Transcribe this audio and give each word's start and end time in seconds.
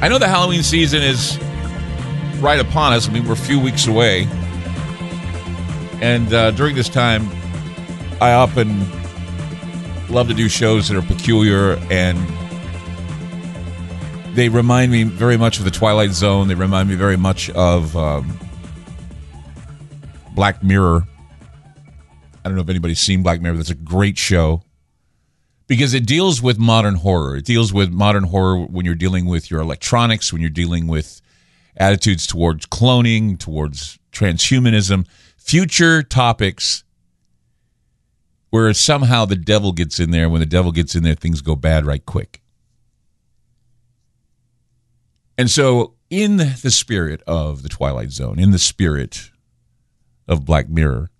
I 0.00 0.06
know 0.08 0.18
the 0.18 0.28
Halloween 0.28 0.62
season 0.62 1.02
is 1.02 1.36
right 2.38 2.60
upon 2.60 2.92
us. 2.92 3.08
I 3.08 3.12
mean, 3.12 3.26
we're 3.26 3.32
a 3.32 3.36
few 3.36 3.58
weeks 3.58 3.88
away. 3.88 4.28
And 6.00 6.32
uh, 6.32 6.52
during 6.52 6.76
this 6.76 6.88
time, 6.88 7.28
I 8.20 8.34
often 8.34 8.86
love 10.08 10.28
to 10.28 10.34
do 10.34 10.48
shows 10.48 10.88
that 10.88 10.96
are 10.96 11.02
peculiar 11.02 11.78
and 11.90 12.16
they 14.36 14.48
remind 14.48 14.92
me 14.92 15.02
very 15.02 15.36
much 15.36 15.58
of 15.58 15.64
the 15.64 15.70
Twilight 15.72 16.12
Zone. 16.12 16.46
They 16.46 16.54
remind 16.54 16.88
me 16.88 16.94
very 16.94 17.16
much 17.16 17.50
of 17.50 17.96
um, 17.96 18.38
Black 20.36 20.62
Mirror. 20.62 21.02
I 22.44 22.48
don't 22.48 22.54
know 22.54 22.62
if 22.62 22.68
anybody's 22.68 23.00
seen 23.00 23.24
Black 23.24 23.40
Mirror. 23.40 23.56
That's 23.56 23.70
a 23.70 23.74
great 23.74 24.16
show 24.16 24.62
because 25.68 25.94
it 25.94 26.06
deals 26.06 26.42
with 26.42 26.58
modern 26.58 26.96
horror. 26.96 27.36
It 27.36 27.44
deals 27.44 27.72
with 27.72 27.92
modern 27.92 28.24
horror 28.24 28.58
when 28.58 28.84
you're 28.84 28.94
dealing 28.96 29.26
with 29.26 29.50
your 29.50 29.60
electronics, 29.60 30.32
when 30.32 30.40
you're 30.40 30.50
dealing 30.50 30.88
with 30.88 31.20
attitudes 31.76 32.26
towards 32.26 32.66
cloning, 32.66 33.38
towards 33.38 33.98
transhumanism, 34.10 35.06
future 35.36 36.02
topics 36.02 36.82
where 38.50 38.72
somehow 38.72 39.26
the 39.26 39.36
devil 39.36 39.72
gets 39.72 40.00
in 40.00 40.10
there. 40.10 40.28
When 40.28 40.40
the 40.40 40.46
devil 40.46 40.72
gets 40.72 40.94
in 40.94 41.02
there, 41.02 41.14
things 41.14 41.42
go 41.42 41.54
bad 41.54 41.84
right 41.86 42.04
quick. 42.04 42.40
And 45.36 45.50
so, 45.50 45.94
in 46.10 46.38
the 46.38 46.70
spirit 46.70 47.22
of 47.26 47.62
the 47.62 47.68
Twilight 47.68 48.10
Zone, 48.10 48.38
in 48.38 48.50
the 48.50 48.58
spirit 48.58 49.30
of 50.26 50.46
Black 50.46 50.68
Mirror, 50.68 51.10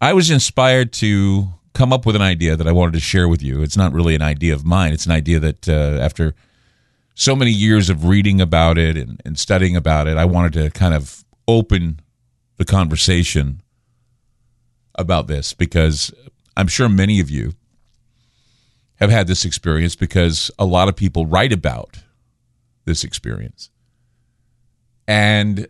I 0.00 0.12
was 0.12 0.30
inspired 0.30 0.92
to 0.94 1.54
come 1.78 1.92
up 1.92 2.04
with 2.04 2.16
an 2.16 2.22
idea 2.22 2.56
that 2.56 2.66
I 2.66 2.72
wanted 2.72 2.94
to 2.94 3.00
share 3.00 3.28
with 3.28 3.40
you. 3.40 3.62
It's 3.62 3.76
not 3.76 3.92
really 3.92 4.16
an 4.16 4.22
idea 4.22 4.52
of 4.52 4.64
mine, 4.64 4.92
it's 4.92 5.06
an 5.06 5.12
idea 5.12 5.38
that 5.38 5.68
uh, 5.68 6.02
after 6.02 6.34
so 7.14 7.36
many 7.36 7.52
years 7.52 7.88
of 7.88 8.04
reading 8.04 8.40
about 8.40 8.78
it 8.78 8.96
and, 8.96 9.22
and 9.24 9.38
studying 9.38 9.76
about 9.76 10.08
it, 10.08 10.16
I 10.16 10.24
wanted 10.24 10.54
to 10.54 10.70
kind 10.70 10.92
of 10.92 11.24
open 11.46 12.00
the 12.56 12.64
conversation 12.64 13.62
about 14.96 15.28
this 15.28 15.54
because 15.54 16.12
I'm 16.56 16.66
sure 16.66 16.88
many 16.88 17.20
of 17.20 17.30
you 17.30 17.52
have 18.96 19.10
had 19.10 19.28
this 19.28 19.44
experience 19.44 19.94
because 19.94 20.50
a 20.58 20.64
lot 20.64 20.88
of 20.88 20.96
people 20.96 21.26
write 21.26 21.52
about 21.52 21.98
this 22.86 23.04
experience. 23.04 23.70
And 25.06 25.68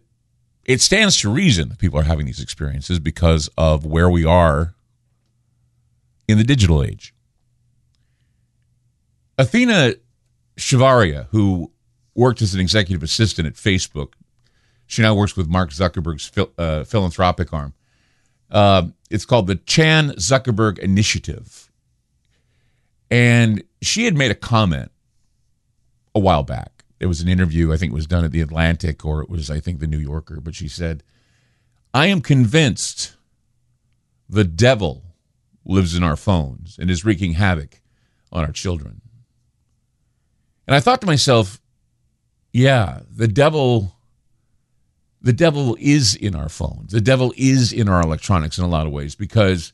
it 0.64 0.80
stands 0.80 1.18
to 1.18 1.30
reason 1.30 1.68
that 1.68 1.78
people 1.78 2.00
are 2.00 2.04
having 2.04 2.24
these 2.24 2.40
experiences 2.40 2.98
because 2.98 3.50
of 3.58 3.84
where 3.84 4.08
we 4.08 4.24
are 4.24 4.74
in 6.28 6.38
the 6.38 6.44
digital 6.44 6.84
age. 6.84 7.14
Athena 9.38 9.94
Chavarria, 10.56 11.26
who 11.30 11.72
worked 12.14 12.42
as 12.42 12.54
an 12.54 12.60
executive 12.60 13.02
assistant 13.02 13.46
at 13.46 13.54
Facebook, 13.54 14.12
she 14.86 15.02
now 15.02 15.14
works 15.14 15.36
with 15.36 15.48
Mark 15.48 15.70
Zuckerberg's 15.70 16.26
phil- 16.26 16.52
uh, 16.58 16.84
philanthropic 16.84 17.52
arm. 17.52 17.74
Uh, 18.50 18.88
it's 19.10 19.24
called 19.24 19.46
the 19.46 19.56
Chan 19.56 20.10
Zuckerberg 20.12 20.78
Initiative. 20.78 21.70
And 23.10 23.62
she 23.80 24.04
had 24.04 24.16
made 24.16 24.30
a 24.30 24.34
comment 24.34 24.90
a 26.14 26.18
while 26.18 26.42
back. 26.42 26.84
It 27.00 27.06
was 27.06 27.20
an 27.20 27.28
interview, 27.28 27.72
I 27.72 27.76
think 27.76 27.92
it 27.92 27.94
was 27.94 28.06
done 28.06 28.24
at 28.24 28.32
The 28.32 28.40
Atlantic 28.40 29.04
or 29.04 29.22
it 29.22 29.30
was, 29.30 29.50
I 29.50 29.60
think, 29.60 29.78
The 29.78 29.86
New 29.86 29.98
Yorker. 29.98 30.40
But 30.40 30.54
she 30.54 30.68
said, 30.68 31.04
I 31.94 32.06
am 32.06 32.20
convinced 32.20 33.16
the 34.28 34.44
devil 34.44 35.04
lives 35.68 35.94
in 35.94 36.02
our 36.02 36.16
phones 36.16 36.78
and 36.78 36.90
is 36.90 37.04
wreaking 37.04 37.34
havoc 37.34 37.80
on 38.32 38.44
our 38.44 38.52
children. 38.52 39.00
And 40.66 40.74
I 40.74 40.80
thought 40.80 41.00
to 41.02 41.06
myself, 41.06 41.60
yeah, 42.52 43.00
the 43.10 43.28
devil 43.28 43.94
the 45.20 45.32
devil 45.32 45.76
is 45.80 46.14
in 46.14 46.36
our 46.36 46.48
phones. 46.48 46.92
The 46.92 47.00
devil 47.00 47.34
is 47.36 47.72
in 47.72 47.88
our 47.88 48.00
electronics 48.00 48.56
in 48.56 48.64
a 48.64 48.68
lot 48.68 48.86
of 48.86 48.92
ways 48.92 49.16
because 49.16 49.72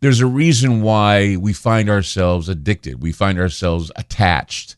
there's 0.00 0.20
a 0.20 0.26
reason 0.26 0.82
why 0.82 1.36
we 1.36 1.52
find 1.52 1.88
ourselves 1.88 2.48
addicted. 2.48 3.00
We 3.00 3.12
find 3.12 3.38
ourselves 3.38 3.92
attached 3.94 4.76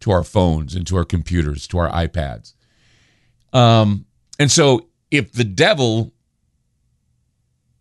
to 0.00 0.12
our 0.12 0.22
phones 0.22 0.74
and 0.76 0.86
to 0.86 0.96
our 0.96 1.04
computers, 1.04 1.66
to 1.68 1.78
our 1.78 1.90
iPads. 1.90 2.54
Um, 3.52 4.06
and 4.38 4.50
so 4.50 4.88
if 5.10 5.32
the 5.32 5.44
devil 5.44 6.12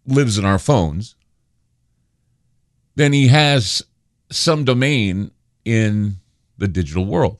lives 0.07 0.37
in 0.37 0.45
our 0.45 0.57
phones, 0.57 1.15
then 2.95 3.13
he 3.13 3.27
has 3.27 3.83
some 4.31 4.63
domain 4.63 5.31
in 5.65 6.17
the 6.57 6.67
digital 6.67 7.05
world. 7.05 7.37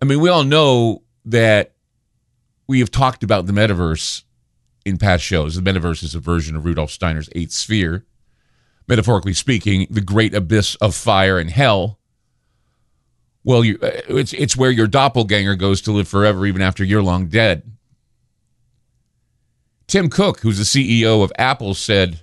I 0.00 0.04
mean, 0.04 0.20
we 0.20 0.28
all 0.28 0.44
know 0.44 1.02
that 1.26 1.74
we 2.66 2.80
have 2.80 2.90
talked 2.90 3.22
about 3.22 3.46
the 3.46 3.52
metaverse 3.52 4.22
in 4.84 4.98
past 4.98 5.24
shows. 5.24 5.56
The 5.56 5.62
metaverse 5.62 6.02
is 6.02 6.14
a 6.14 6.20
version 6.20 6.56
of 6.56 6.64
Rudolf 6.64 6.90
Steiner's 6.90 7.28
eighth 7.34 7.52
sphere. 7.52 8.04
Metaphorically 8.88 9.32
speaking, 9.32 9.86
the 9.90 10.00
great 10.00 10.32
abyss 10.32 10.76
of 10.76 10.94
fire 10.94 11.38
and 11.38 11.50
hell. 11.50 11.98
Well, 13.42 13.64
you, 13.64 13.78
uh, 13.82 13.90
it's 14.08 14.32
it's 14.32 14.56
where 14.56 14.70
your 14.70 14.86
doppelganger 14.86 15.56
goes 15.56 15.80
to 15.82 15.92
live 15.92 16.06
forever, 16.06 16.46
even 16.46 16.62
after 16.62 16.84
you're 16.84 17.02
long 17.02 17.26
dead. 17.26 17.75
Tim 19.86 20.08
Cook, 20.08 20.40
who's 20.40 20.58
the 20.58 20.64
CEO 20.64 21.22
of 21.22 21.32
Apple, 21.38 21.74
said 21.74 22.20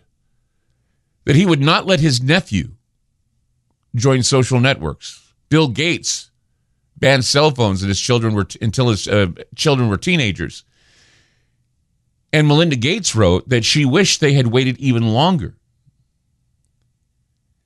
that 1.25 1.35
he 1.35 1.45
would 1.45 1.61
not 1.61 1.85
let 1.85 1.99
his 1.99 2.21
nephew 2.21 2.71
join 3.95 4.23
social 4.23 4.59
networks. 4.59 5.33
Bill 5.49 5.67
Gates 5.67 6.31
banned 6.97 7.25
cell 7.25 7.51
phones 7.51 7.81
and 7.81 7.89
his 7.89 7.99
children 7.99 8.33
were 8.33 8.47
until 8.61 8.89
his 8.89 9.07
uh, 9.07 9.27
children 9.55 9.89
were 9.89 9.97
teenagers. 9.97 10.63
And 12.31 12.47
Melinda 12.47 12.75
Gates 12.75 13.15
wrote 13.15 13.47
that 13.49 13.63
she 13.63 13.85
wished 13.85 14.19
they 14.19 14.33
had 14.33 14.47
waited 14.47 14.77
even 14.79 15.09
longer. 15.09 15.55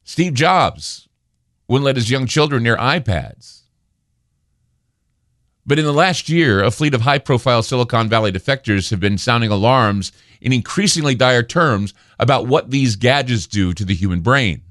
Steve 0.03 0.33
Jobs 0.33 1.07
wouldn't 1.67 1.85
let 1.85 1.95
his 1.95 2.09
young 2.09 2.27
children 2.27 2.63
near 2.63 2.77
iPads. 2.77 3.61
But 5.67 5.77
in 5.77 5.85
the 5.85 5.93
last 5.93 6.29
year, 6.29 6.63
a 6.63 6.71
fleet 6.71 6.93
of 6.93 7.01
high 7.01 7.19
profile 7.19 7.61
Silicon 7.61 8.07
Valley 8.07 8.31
defectors 8.31 8.89
have 8.89 9.01
been 9.01 9.17
sounding 9.17 9.51
alarms 9.51 10.13
in 10.39 10.53
increasingly 10.53 11.13
dire 11.13 11.43
terms 11.43 11.93
about 12.17 12.47
what 12.47 12.71
these 12.71 12.95
gadgets 12.95 13.45
do 13.45 13.73
to 13.73 13.83
the 13.83 13.93
human 13.93 14.21
brain. 14.21 14.61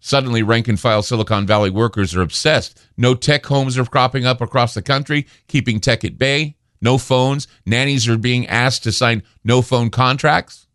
Suddenly, 0.00 0.42
rank 0.42 0.66
and 0.66 0.78
file 0.78 1.02
Silicon 1.02 1.46
Valley 1.46 1.70
workers 1.70 2.16
are 2.16 2.20
obsessed. 2.20 2.80
No 2.96 3.14
tech 3.14 3.46
homes 3.46 3.78
are 3.78 3.84
cropping 3.84 4.26
up 4.26 4.40
across 4.40 4.74
the 4.74 4.82
country, 4.82 5.26
keeping 5.46 5.80
tech 5.80 6.04
at 6.04 6.18
bay. 6.18 6.56
No 6.80 6.98
phones. 6.98 7.46
Nannies 7.64 8.08
are 8.08 8.18
being 8.18 8.46
asked 8.48 8.82
to 8.84 8.92
sign 8.92 9.22
no 9.44 9.62
phone 9.62 9.90
contracts, 9.90 10.66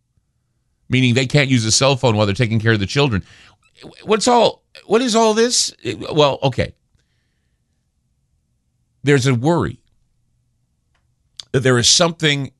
meaning 0.90 1.14
they 1.14 1.28
can't 1.28 1.50
use 1.50 1.66
a 1.66 1.72
cell 1.72 1.96
phone 1.96 2.16
while 2.16 2.26
they're 2.26 2.36
taking 2.36 2.60
care 2.60 2.74
of 2.74 2.80
the 2.80 2.86
children. 2.86 3.24
What's 4.04 4.28
all? 4.28 4.64
What 4.86 5.02
is 5.02 5.16
all 5.16 5.34
this? 5.34 5.74
Well, 6.14 6.40
okay. 6.44 6.74
There's 9.04 9.28
a 9.28 9.36
worry 9.36 9.80
that 11.52 11.62
there 11.62 11.78
is 11.78 11.90
something 11.90 12.52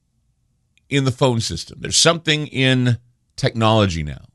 in 0.90 1.06
the 1.06 1.12
phone 1.12 1.40
system. 1.40 1.80
There's 1.82 1.98
something 1.98 2.48
in 2.48 2.98
technology 3.36 4.04
now 4.04 4.26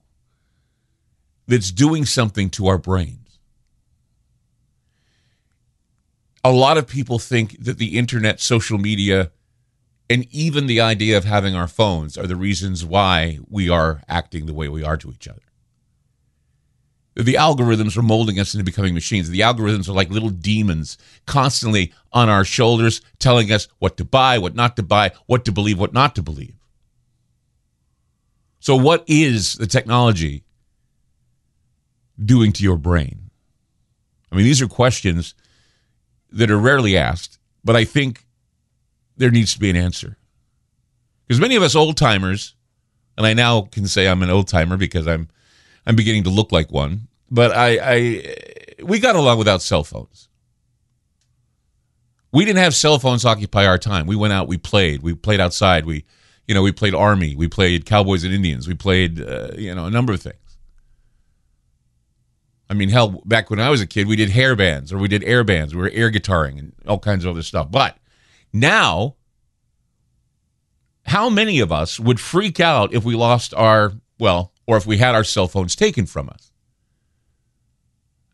that's 1.46 1.70
doing 1.70 2.04
something 2.04 2.50
to 2.50 2.66
our 2.66 2.78
brains. 2.78 3.38
A 6.42 6.52
lot 6.52 6.78
of 6.78 6.86
people 6.86 7.18
think 7.18 7.62
that 7.64 7.78
the 7.78 7.98
internet, 7.98 8.40
social 8.40 8.78
media, 8.78 9.32
and 10.08 10.26
even 10.30 10.66
the 10.66 10.80
idea 10.80 11.16
of 11.16 11.24
having 11.24 11.56
our 11.56 11.66
phones 11.66 12.16
are 12.16 12.26
the 12.26 12.36
reasons 12.36 12.84
why 12.84 13.40
we 13.50 13.68
are 13.68 14.02
acting 14.08 14.46
the 14.46 14.54
way 14.54 14.68
we 14.68 14.84
are 14.84 14.96
to 14.96 15.10
each 15.10 15.26
other. 15.26 15.40
The 17.16 17.34
algorithms 17.34 17.96
are 17.96 18.02
molding 18.02 18.38
us 18.38 18.52
into 18.52 18.64
becoming 18.64 18.92
machines. 18.92 19.30
The 19.30 19.40
algorithms 19.40 19.88
are 19.88 19.92
like 19.92 20.10
little 20.10 20.28
demons 20.28 20.98
constantly 21.24 21.94
on 22.12 22.28
our 22.28 22.44
shoulders, 22.44 23.00
telling 23.18 23.50
us 23.50 23.68
what 23.78 23.96
to 23.96 24.04
buy, 24.04 24.36
what 24.36 24.54
not 24.54 24.76
to 24.76 24.82
buy, 24.82 25.12
what 25.24 25.46
to 25.46 25.52
believe, 25.52 25.78
what 25.78 25.94
not 25.94 26.14
to 26.16 26.22
believe. 26.22 26.54
So, 28.60 28.76
what 28.76 29.02
is 29.06 29.54
the 29.54 29.66
technology 29.66 30.44
doing 32.22 32.52
to 32.52 32.62
your 32.62 32.76
brain? 32.76 33.30
I 34.30 34.36
mean, 34.36 34.44
these 34.44 34.60
are 34.60 34.68
questions 34.68 35.34
that 36.32 36.50
are 36.50 36.58
rarely 36.58 36.98
asked, 36.98 37.38
but 37.64 37.76
I 37.76 37.84
think 37.84 38.26
there 39.16 39.30
needs 39.30 39.54
to 39.54 39.60
be 39.60 39.70
an 39.70 39.76
answer. 39.76 40.18
Because 41.26 41.40
many 41.40 41.56
of 41.56 41.62
us 41.62 41.74
old 41.74 41.96
timers, 41.96 42.54
and 43.16 43.26
I 43.26 43.32
now 43.32 43.62
can 43.62 43.86
say 43.86 44.06
I'm 44.06 44.22
an 44.22 44.28
old 44.28 44.48
timer 44.48 44.76
because 44.76 45.06
I'm 45.06 45.28
I'm 45.86 45.96
beginning 45.96 46.24
to 46.24 46.30
look 46.30 46.52
like 46.52 46.70
one, 46.70 47.08
but 47.30 47.52
I, 47.52 47.78
I 47.82 48.34
we 48.82 48.98
got 48.98 49.16
along 49.16 49.38
without 49.38 49.62
cell 49.62 49.84
phones. 49.84 50.28
We 52.32 52.44
didn't 52.44 52.58
have 52.58 52.74
cell 52.74 52.98
phones 52.98 53.24
occupy 53.24 53.66
our 53.66 53.78
time. 53.78 54.06
We 54.06 54.16
went 54.16 54.32
out, 54.32 54.48
we 54.48 54.58
played, 54.58 55.02
we 55.02 55.14
played 55.14 55.40
outside, 55.40 55.86
we 55.86 56.04
you 56.46 56.54
know, 56.54 56.62
we 56.62 56.72
played 56.72 56.94
army, 56.94 57.34
we 57.36 57.48
played 57.48 57.86
cowboys 57.86 58.24
and 58.24 58.32
Indians, 58.32 58.68
we 58.68 58.74
played 58.74 59.20
uh, 59.20 59.50
you 59.56 59.74
know, 59.74 59.86
a 59.86 59.90
number 59.90 60.12
of 60.12 60.20
things. 60.20 60.36
I 62.68 62.74
mean, 62.74 62.88
hell, 62.88 63.22
back 63.24 63.48
when 63.48 63.60
I 63.60 63.70
was 63.70 63.80
a 63.80 63.86
kid, 63.86 64.08
we 64.08 64.16
did 64.16 64.30
hair 64.30 64.56
bands 64.56 64.92
or 64.92 64.98
we 64.98 65.08
did 65.08 65.22
air 65.24 65.44
bands. 65.44 65.74
We 65.74 65.80
were 65.82 65.90
air 65.92 66.10
guitaring 66.10 66.58
and 66.58 66.72
all 66.86 66.98
kinds 66.98 67.24
of 67.24 67.30
other 67.30 67.42
stuff. 67.42 67.70
But 67.70 67.96
now, 68.52 69.14
how 71.04 71.30
many 71.30 71.60
of 71.60 71.70
us 71.70 72.00
would 72.00 72.18
freak 72.18 72.58
out 72.58 72.92
if 72.92 73.04
we 73.04 73.14
lost 73.14 73.54
our, 73.54 73.92
well, 74.18 74.52
or 74.66 74.76
if 74.76 74.86
we 74.86 74.98
had 74.98 75.14
our 75.14 75.24
cell 75.24 75.48
phones 75.48 75.76
taken 75.76 76.06
from 76.06 76.28
us? 76.28 76.52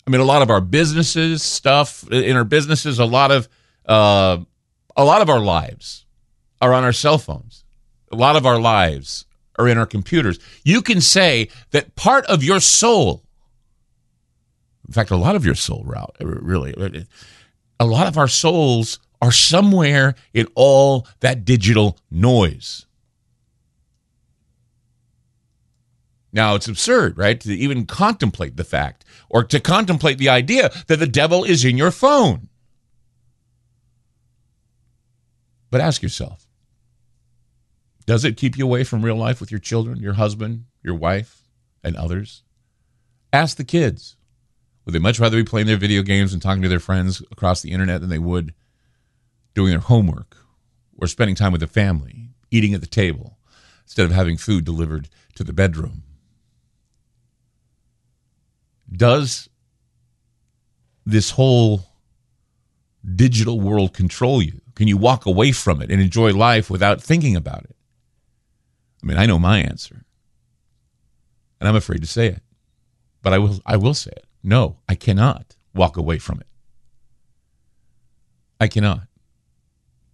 I 0.07 0.11
mean, 0.11 0.21
a 0.21 0.25
lot 0.25 0.43
of 0.43 0.51
our 0.51 0.61
businesses 0.61 1.43
stuff 1.43 2.11
in 2.11 2.37
our 2.37 2.45
businesses, 2.45 2.99
a 2.99 3.05
lot 3.05 3.31
of, 3.31 3.49
uh, 3.87 4.39
a 4.97 5.05
lot 5.05 5.23
of 5.23 5.31
our 5.31 5.41
lives 5.41 6.05
are 6.61 6.73
on 6.73 6.85
our 6.85 6.93
cell 6.93 7.19
phones. 7.19 7.65
A 8.11 8.17
lot 8.17 8.37
of 8.37 8.45
our 8.45 8.59
lives 8.59 9.27
are 9.59 9.69
in 9.69 9.79
our 9.79 9.87
computers. 9.87 10.39
You 10.65 10.83
can 10.83 11.01
say 11.01 11.49
that 11.71 11.95
part 11.95 12.27
of 12.27 12.43
your 12.43 12.61
soul 12.61 13.23
in 14.93 14.95
fact, 14.95 15.11
a 15.11 15.17
lot 15.17 15.37
of 15.37 15.47
your 15.47 15.55
soul 15.55 15.83
route, 15.87 16.17
really, 16.21 16.75
a 17.81 17.87
lot 17.87 18.07
of 18.07 18.19
our 18.19 18.29
souls 18.29 18.99
are 19.23 19.33
somewhere 19.33 20.15
in 20.35 20.47
all 20.55 21.07
that 21.21 21.47
digital 21.47 21.99
noise. 22.11 22.85
Now, 26.33 26.55
it's 26.55 26.69
absurd, 26.69 27.19
right, 27.19 27.39
to 27.41 27.53
even 27.53 27.85
contemplate 27.85 28.57
the 28.57 28.65
fact 28.65 29.05
or 29.29 29.45
to 29.45 29.61
contemplate 29.61 30.19
the 30.19 30.31
idea 30.31 30.71
that 30.87 30.99
the 30.99 31.07
devil 31.07 31.45
is 31.45 31.65
in 31.65 31.77
your 31.77 31.91
phone. 31.91 32.49
But 35.71 35.81
ask 35.81 36.03
yourself 36.03 36.47
does 38.05 38.25
it 38.25 38.37
keep 38.37 38.59
you 38.59 38.65
away 38.65 38.83
from 38.83 39.05
real 39.05 39.17
life 39.17 39.41
with 39.41 39.51
your 39.51 39.61
children, 39.61 40.01
your 40.01 40.15
husband, 40.15 40.65
your 40.83 40.95
wife, 40.95 41.43
and 41.85 41.97
others? 41.97 42.43
Ask 43.33 43.57
the 43.57 43.65
kids. 43.65 44.17
Would 44.85 44.93
they 44.93 44.99
much 44.99 45.21
rather 45.21 45.37
be 45.37 45.45
playing 45.45 45.69
their 45.69 45.77
video 45.77 46.03
games 46.03 46.33
and 46.33 46.43
talking 46.43 46.63
to 46.63 46.69
their 46.69 46.81
friends 46.81 47.23
across 47.31 47.63
the 47.63 47.71
internet 47.71 48.01
than 48.01 48.11
they 48.11 48.19
would 48.19 48.55
doing 49.55 49.71
their 49.71 49.81
homework 49.81 50.37
or 50.99 51.07
spending 51.07 51.37
time 51.37 51.53
with 51.53 51.61
the 51.61 51.67
family, 51.67 52.31
eating 52.51 52.75
at 52.75 52.81
the 52.81 52.87
table, 52.87 53.39
instead 53.85 54.05
of 54.05 54.13
having 54.13 54.37
food 54.37 54.65
delivered 54.65 55.09
to 55.37 55.45
the 55.45 55.53
bedroom? 55.53 56.03
Does 58.95 59.49
this 61.07 61.31
whole 61.31 61.87
digital 63.15 63.61
world 63.61 63.95
control 63.95 64.43
you? 64.43 64.61
Can 64.75 64.89
you 64.89 64.97
walk 64.97 65.27
away 65.27 65.53
from 65.53 65.83
it 65.83 65.91
and 65.91 66.01
enjoy 66.01 66.33
life 66.33 66.71
without 66.71 67.03
thinking 67.03 67.37
about 67.37 67.65
it? 67.65 67.77
I 69.03 69.07
mean, 69.07 69.17
I 69.17 69.27
know 69.27 69.39
my 69.39 69.59
answer. 69.59 70.05
And 71.61 71.69
I'm 71.69 71.77
afraid 71.77 72.01
to 72.03 72.07
say 72.07 72.27
it. 72.27 72.43
But 73.23 73.33
I 73.33 73.39
will 73.39 73.61
I 73.65 73.77
will 73.77 73.95
say 73.95 74.11
it. 74.11 74.27
No, 74.43 74.79
I 74.89 74.95
cannot 74.95 75.57
walk 75.75 75.97
away 75.97 76.19
from 76.19 76.41
it. 76.41 76.47
I 78.61 78.69
cannot. 78.69 79.09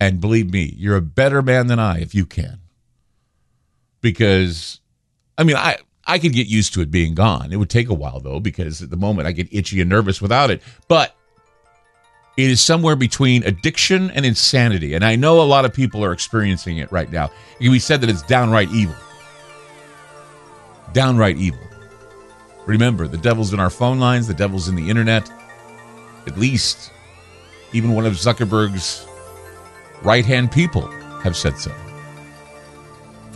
And 0.01 0.21
believe 0.21 0.53
me, 0.53 0.75
you're 0.77 0.97
a 0.97 1.03
better 1.03 1.43
man 1.43 1.67
than 1.67 1.79
I 1.79 2.01
if 2.01 2.15
you 2.15 2.25
can. 2.25 2.61
Because, 4.01 4.81
I 5.37 5.43
mean, 5.43 5.57
I, 5.57 5.79
I 6.09 6.19
could 6.19 6.33
get 6.33 6.47
used 6.47 6.73
to 6.75 6.81
it 6.81 6.91
being 6.91 7.15
gone. 7.15 7.53
It 7.53 7.57
would 7.57 7.69
take 7.69 7.91
a 7.91 7.95
while, 7.95 8.19
though, 8.19 8.41
because 8.41 8.83
at 8.83 8.89
the 8.89 8.97
moment 8.97 9.29
I 9.29 9.33
get 9.33 9.47
itchy 9.53 9.81
and 9.83 9.91
nervous 9.91 10.23
without 10.23 10.51
it. 10.51 10.63
But 10.89 11.15
it 12.39 12.51
is 12.51 12.63
somewhere 12.63 12.97
between 12.97 13.43
addiction 13.45 14.11
and 14.13 14.25
insanity. 14.25 14.95
And 14.95 15.05
I 15.05 15.17
know 15.17 15.41
a 15.41 15.45
lot 15.45 15.67
of 15.67 15.75
people 15.75 16.03
are 16.03 16.13
experiencing 16.13 16.79
it 16.79 16.91
right 16.91 17.13
now. 17.13 17.31
We 17.61 17.79
said 17.79 18.01
that 18.01 18.09
it's 18.09 18.23
downright 18.23 18.71
evil. 18.71 18.97
Downright 20.93 21.37
evil. 21.37 21.61
Remember, 22.65 23.07
the 23.07 23.19
devil's 23.19 23.53
in 23.53 23.61
our 23.61 23.71
phone 23.71 23.99
lines, 23.99 24.29
the 24.29 24.35
devil's 24.35 24.69
in 24.69 24.77
the 24.77 24.89
internet. 24.89 25.31
At 26.27 26.39
least, 26.39 26.91
even 27.73 27.93
one 27.93 28.07
of 28.07 28.15
Zuckerberg's 28.15 29.07
right 30.03 30.25
hand 30.25 30.53
people 30.53 30.87
have 31.23 31.37
said 31.37 31.59
so. 31.59 31.73